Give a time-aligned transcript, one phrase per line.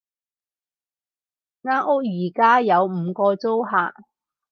[0.03, 0.05] 間
[1.73, 3.93] 屋而家有五個租客